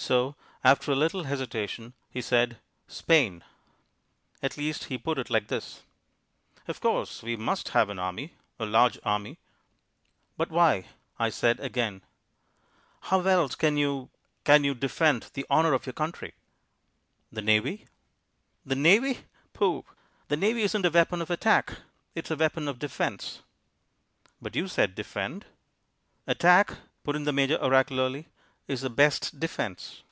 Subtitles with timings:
[0.00, 3.42] So, after a little hesitation, he said "Spain."
[4.40, 5.82] At least he put it like this:
[6.68, 9.38] "Of course, we must have an army, a large army."
[10.36, 10.86] "But why?"
[11.18, 12.02] I said again.
[13.10, 14.08] "How else can you
[14.44, 16.34] can you defend the honour of your country?"
[17.32, 17.88] "The Navy."
[18.64, 19.22] "The Navy!
[19.52, 19.84] Pooh!
[20.28, 21.72] The Navy isn't a weapon of attack;
[22.14, 23.42] it's a weapon of defence."
[24.40, 25.42] "But you said `defend'."
[26.24, 28.28] "Attack," put in the Major oracularly,
[28.68, 30.02] "is the best defence."